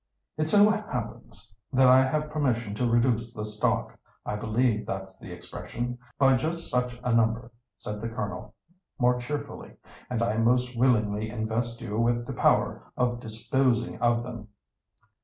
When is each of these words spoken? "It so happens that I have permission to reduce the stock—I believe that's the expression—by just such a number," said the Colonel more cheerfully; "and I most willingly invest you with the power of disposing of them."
"It 0.35 0.47
so 0.49 0.67
happens 0.67 1.53
that 1.71 1.85
I 1.87 2.01
have 2.01 2.31
permission 2.31 2.73
to 2.73 2.89
reduce 2.89 3.35
the 3.35 3.45
stock—I 3.45 4.35
believe 4.35 4.87
that's 4.87 5.19
the 5.19 5.31
expression—by 5.31 6.37
just 6.37 6.71
such 6.71 6.99
a 7.03 7.13
number," 7.13 7.51
said 7.77 8.01
the 8.01 8.09
Colonel 8.09 8.55
more 8.97 9.19
cheerfully; 9.19 9.75
"and 10.09 10.23
I 10.23 10.37
most 10.37 10.75
willingly 10.75 11.29
invest 11.29 11.81
you 11.81 11.99
with 11.99 12.25
the 12.25 12.33
power 12.33 12.91
of 12.97 13.19
disposing 13.19 13.99
of 13.99 14.23
them." 14.23 14.47